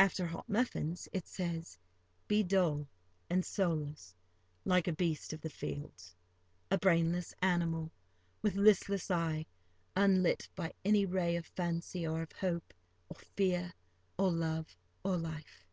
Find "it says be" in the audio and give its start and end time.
1.12-2.42